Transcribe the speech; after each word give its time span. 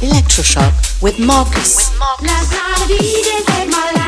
Electroshock 0.00 1.02
with 1.02 1.18
Marcus. 1.18 1.90
With 1.90 1.98
Marcus. 1.98 3.99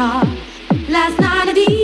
heart. 0.00 0.28
Last 0.88 1.18
night 1.20 1.48
I 1.48 1.52
did. 1.52 1.79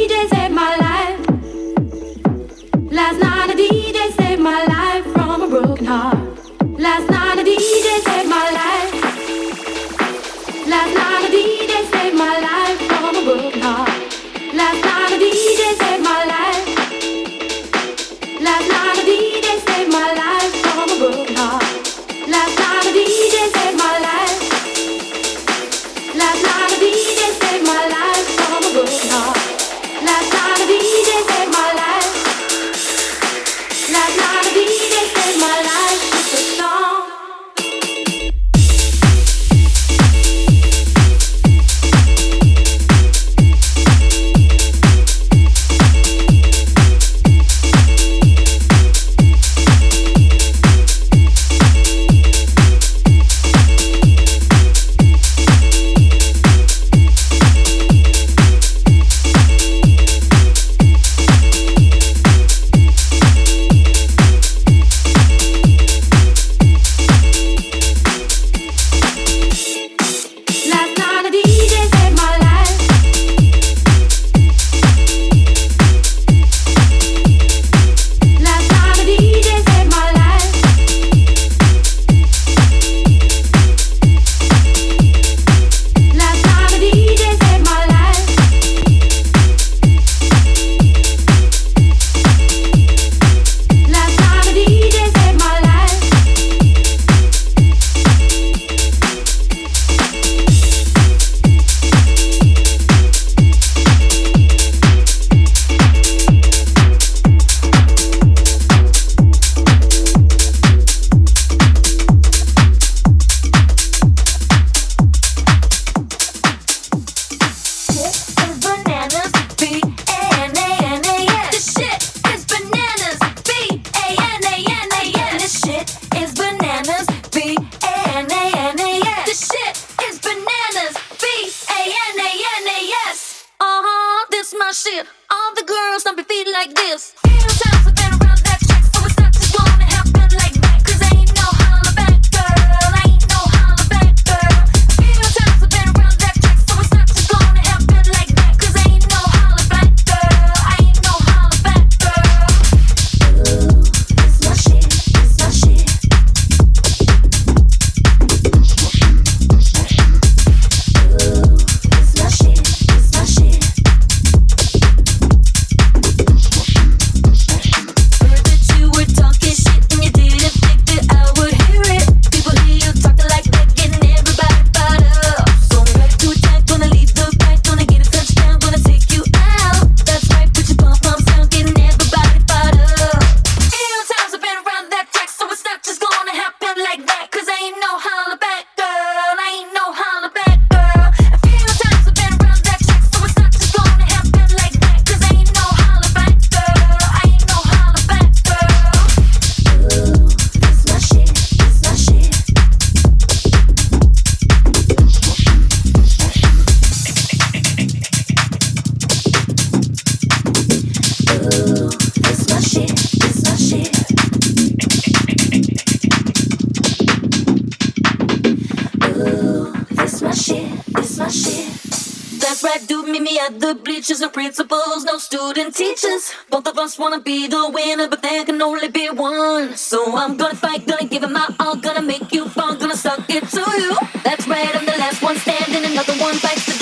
at 223.38 223.61
the 223.61 223.75
bleachers 223.75 224.21
and 224.21 224.33
principals, 224.33 225.05
no 225.05 225.19
student 225.19 225.75
teachers. 225.75 226.33
Both 226.50 226.66
of 226.66 226.78
us 226.78 226.99
wanna 226.99 227.21
be 227.21 227.47
the 227.47 227.71
winner, 227.71 228.09
but 228.09 228.23
there 228.23 228.45
can 228.45 228.61
only 228.62 228.88
be 228.88 229.09
one. 229.11 229.76
So 229.76 230.16
I'm 230.16 230.37
gonna 230.37 230.55
fight, 230.55 230.87
gonna 230.87 231.07
give 231.09 231.23
it 231.23 231.31
my 231.31 231.49
all, 231.61 231.76
gonna 231.76 232.02
make 232.02 232.33
you 232.33 232.49
fall, 232.49 232.75
gonna 232.76 232.97
suck 232.97 233.28
it 233.28 233.49
to 233.49 233.64
you. 233.83 233.97
That's 234.25 234.47
right, 234.49 234.75
I'm 234.76 234.87
the 234.87 234.99
last 234.99 235.23
one 235.23 235.37
standing, 235.37 235.85
another 235.85 236.14
one 236.14 236.38
bites 236.43 236.66
the 236.66 236.75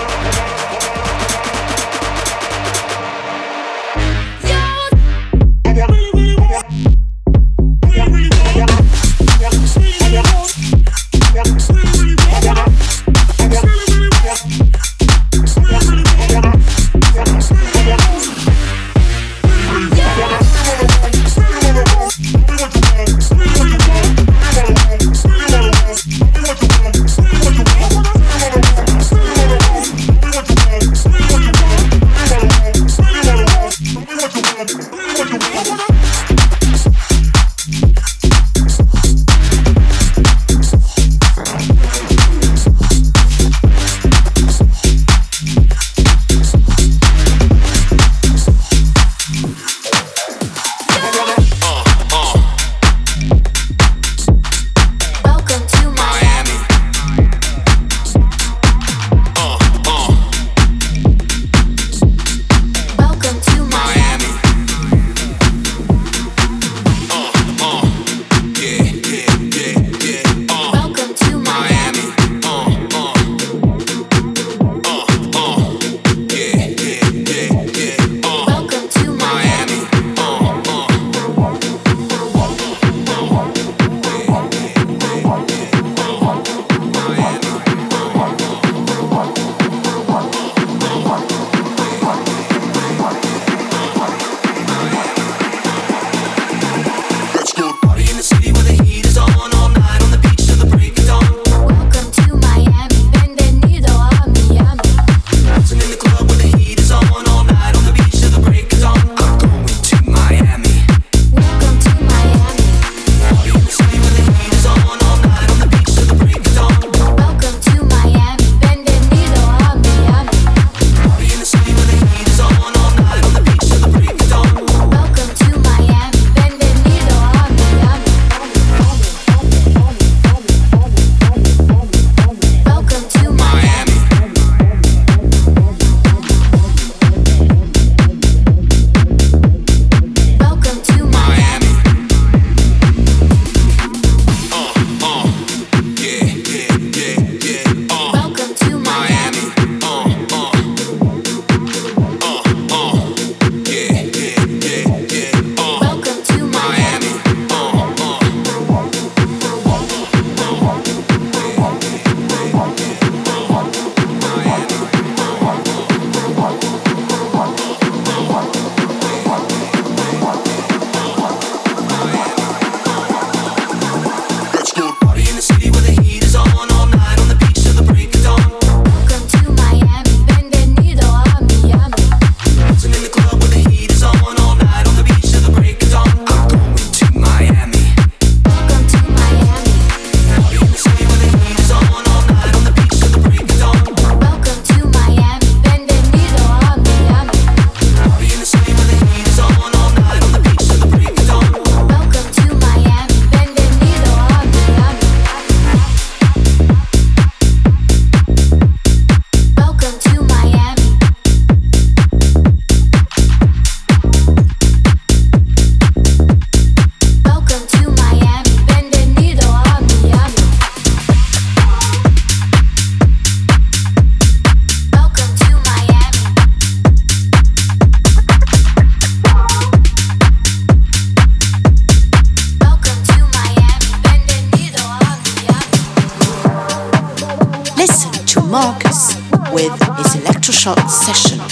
Marcus 238.51 239.15
with 239.53 239.71
his 239.95 240.17
electroshock 240.17 240.89
session. 240.89 241.50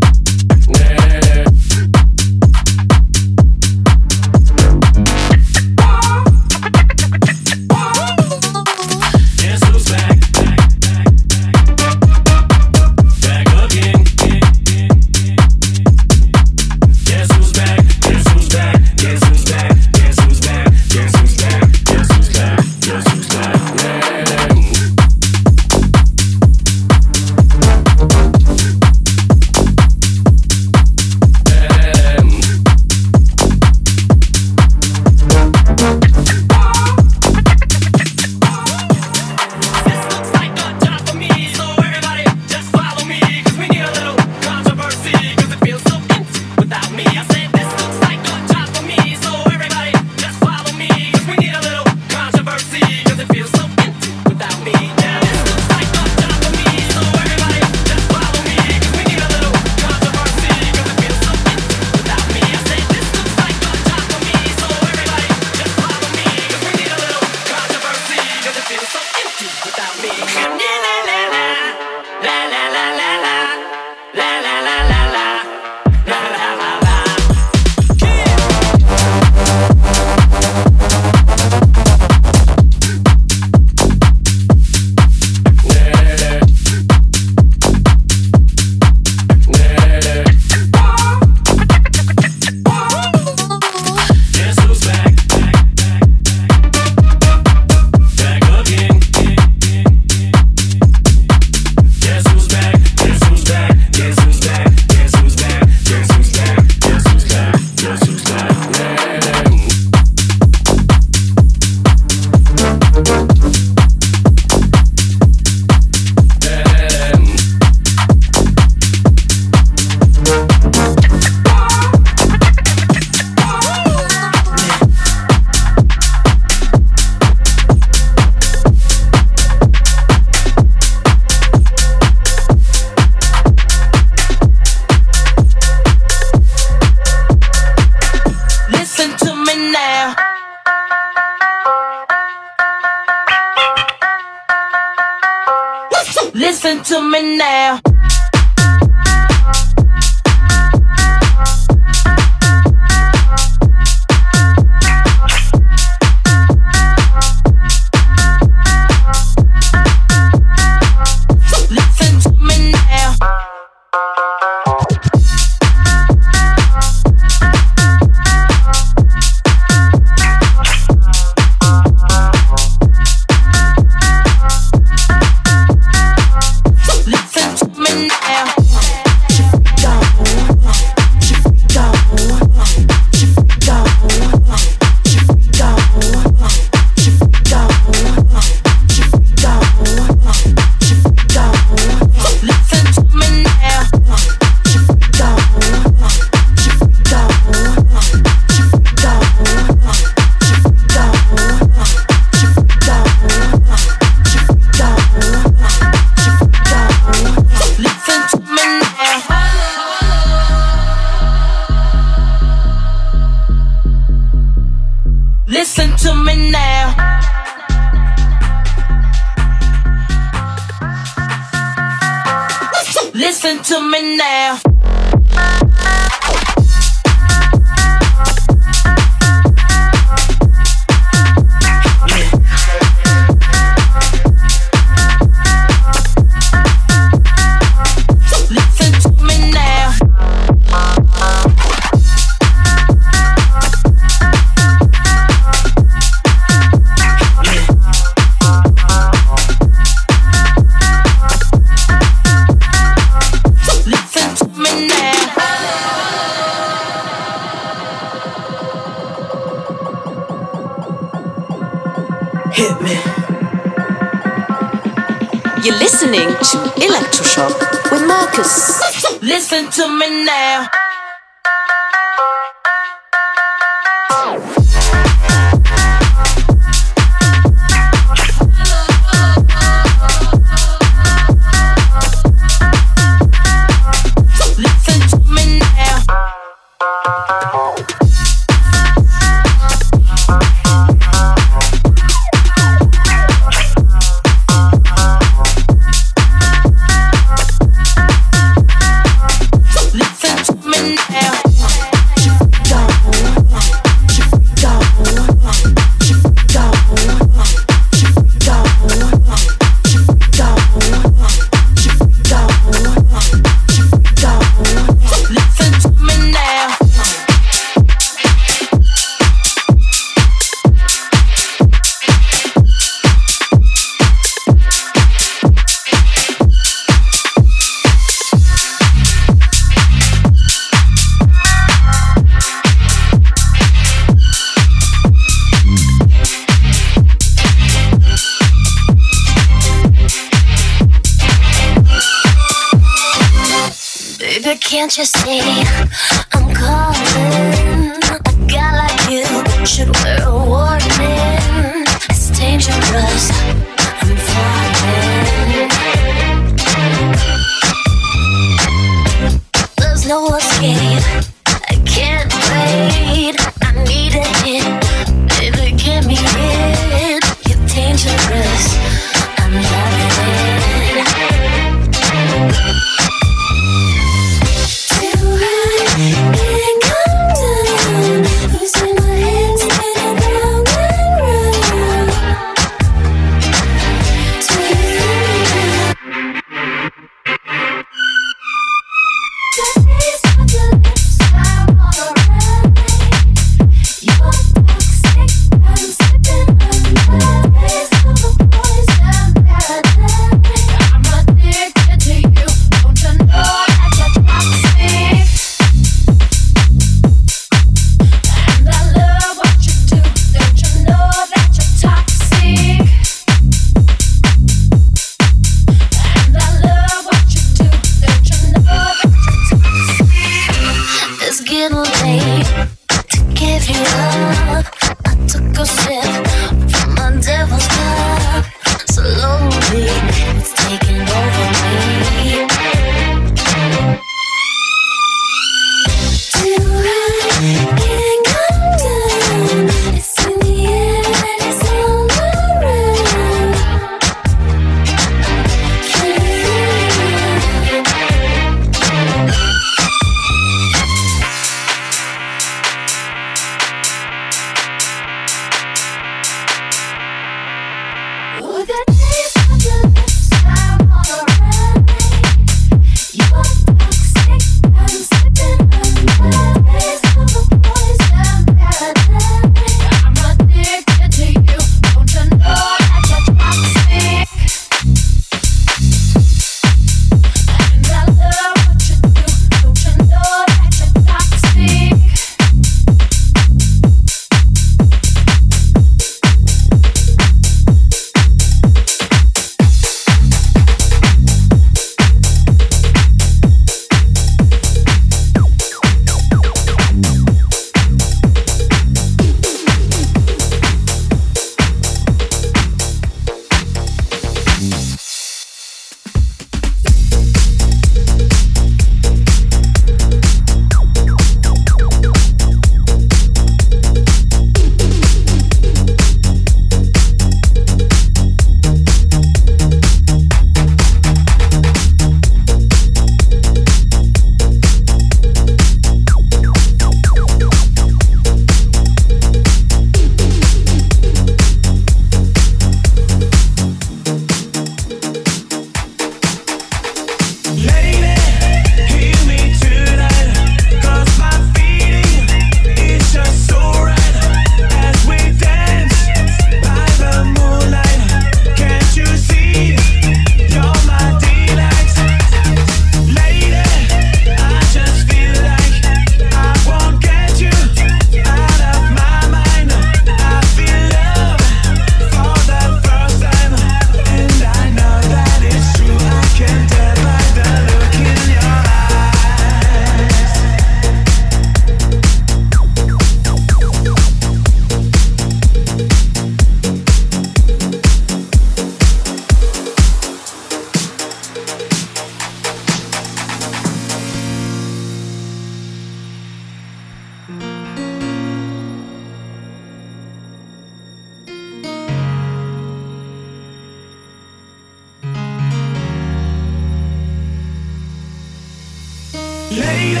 Lady, 599.54 600.00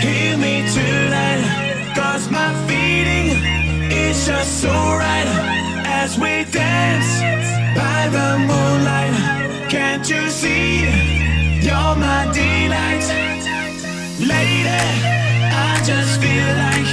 hear 0.00 0.38
me 0.38 0.64
tonight. 0.72 1.92
Cause 1.94 2.30
my 2.30 2.54
feeling 2.66 3.36
is 3.92 4.26
just 4.26 4.62
so 4.62 4.70
right. 4.70 5.28
As 5.84 6.18
we 6.18 6.44
dance 6.50 7.20
by 7.76 8.08
the 8.08 8.38
moonlight. 8.48 9.68
Can't 9.68 10.08
you 10.08 10.30
see? 10.30 10.84
You're 11.60 11.96
my 11.96 12.30
delight. 12.32 13.04
Lady, 14.18 14.80
I 15.68 15.82
just 15.84 16.18
feel 16.22 16.50
like 16.64 16.88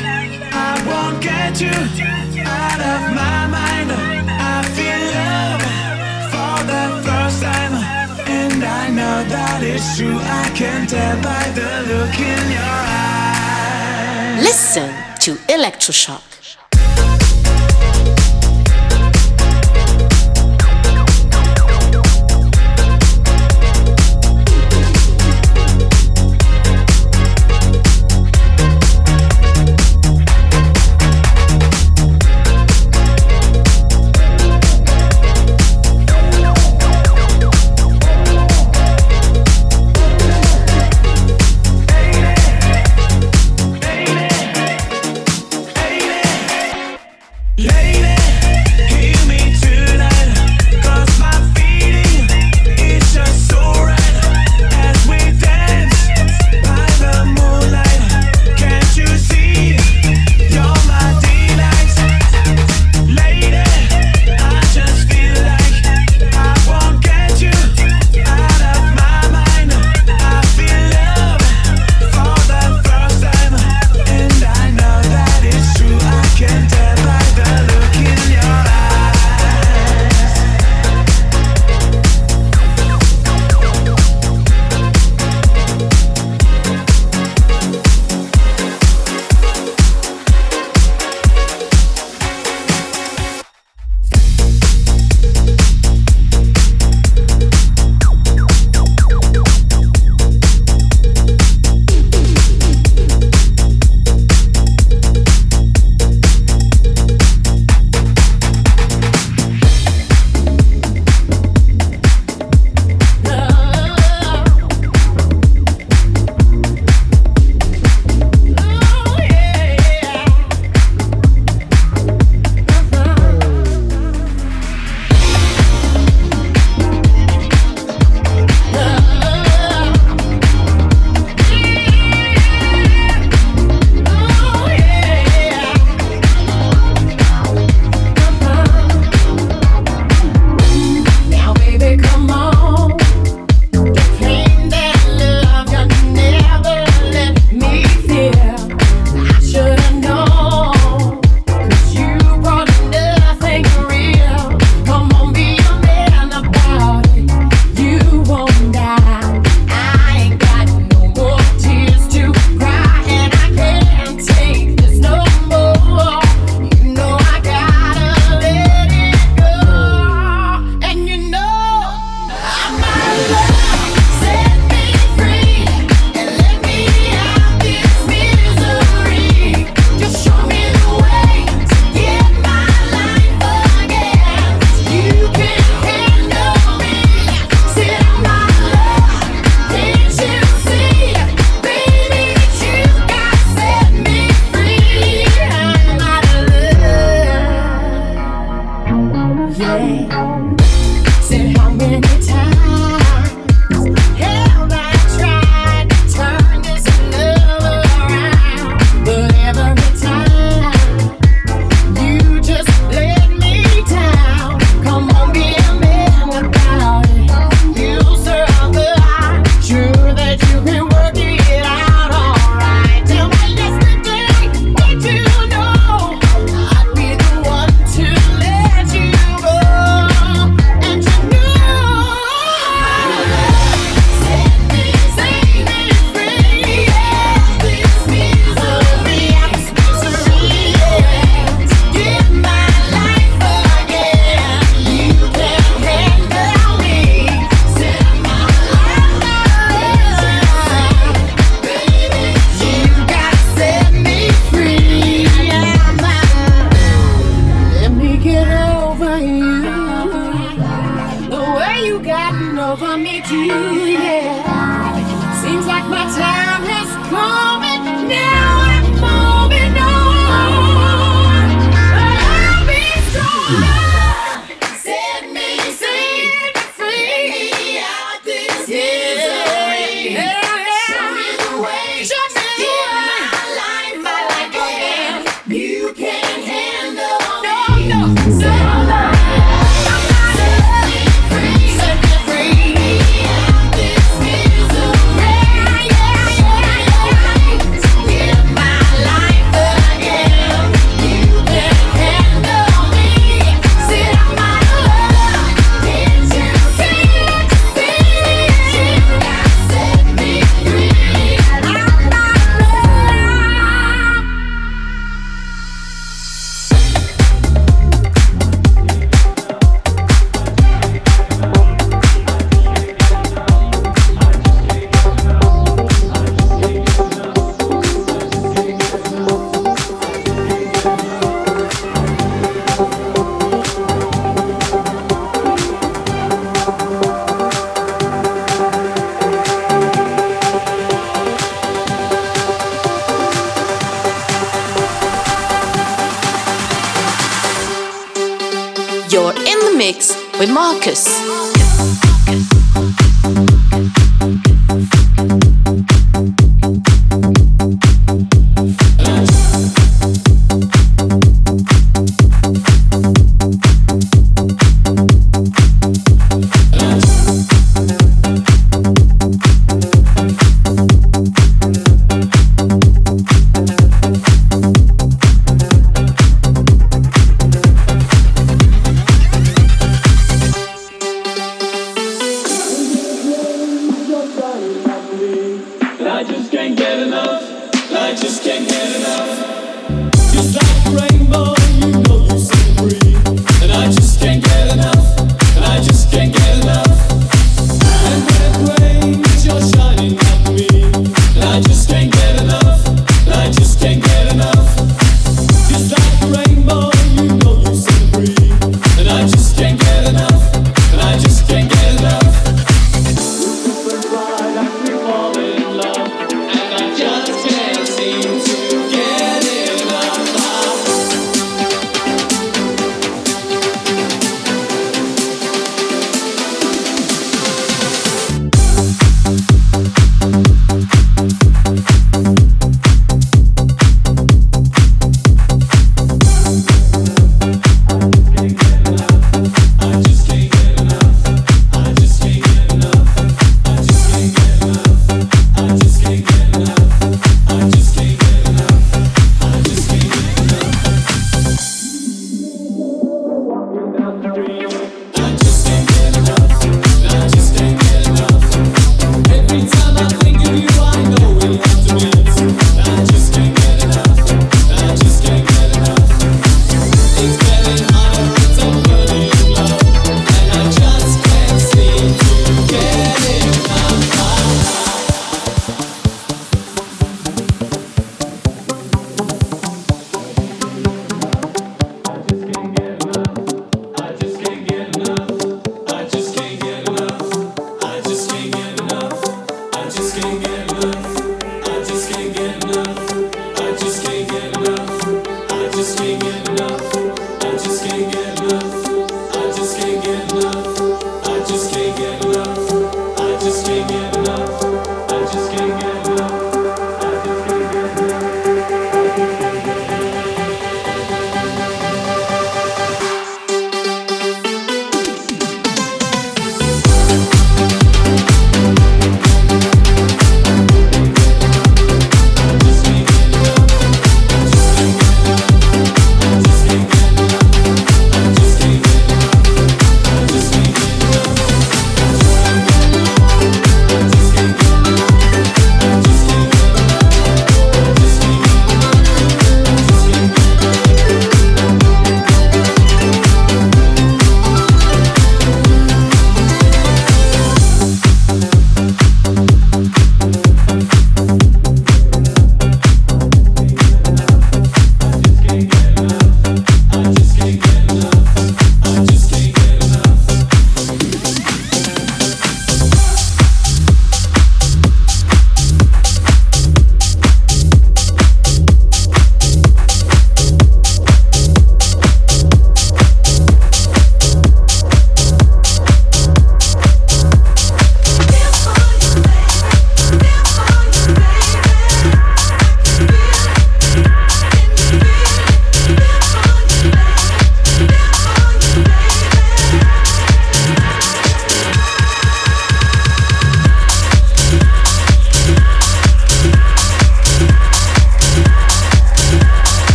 I 0.52 0.84
won't 0.86 1.24
get 1.24 1.62
you 1.62 1.78
out 2.44 2.82
of 2.94 3.16
my 3.16 3.39
that 9.60 9.76
it's 9.76 9.98
true. 9.98 10.18
I 10.18 10.50
can 10.56 10.88
tell 10.88 11.22
by 11.22 11.50
the 11.52 11.70
look 11.92 12.16
in 12.20 12.52
your 12.52 12.80
eyes. 12.96 14.44
Listen 14.44 14.90
to 15.20 15.36
Electroshock. 15.48 16.39